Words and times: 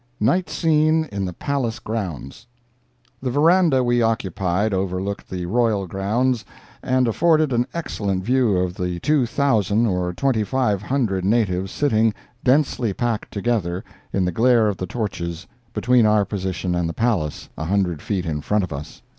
NIGHT 0.19 0.49
SCENE 0.49 1.07
IN 1.11 1.25
THE 1.25 1.33
PALACE 1.33 1.77
GROUNDS 1.77 2.47
The 3.21 3.29
verandah 3.29 3.83
we 3.83 4.01
occupied 4.01 4.73
overlooked 4.73 5.29
the 5.29 5.45
royal 5.45 5.85
grounds, 5.85 6.43
and 6.81 7.07
afforded 7.07 7.53
an 7.53 7.67
excellent 7.71 8.23
view 8.23 8.57
of 8.57 8.73
the 8.73 8.99
two 9.01 9.27
thousand 9.27 9.85
or 9.85 10.11
twenty 10.11 10.43
five 10.43 10.81
hundred 10.81 11.23
natives 11.23 11.71
sitting, 11.71 12.15
densely 12.43 12.93
packed 12.95 13.29
together, 13.31 13.83
in 14.11 14.25
the 14.25 14.31
glare 14.31 14.67
of 14.67 14.77
the 14.77 14.87
torches, 14.87 15.45
between 15.71 16.07
our 16.07 16.25
position 16.25 16.73
and 16.73 16.89
the 16.89 16.93
palace, 16.95 17.49
a 17.55 17.65
hundred 17.65 18.01
feet 18.01 18.25
in 18.25 18.41
front 18.41 18.63
of 18.63 18.73
us. 18.73 19.03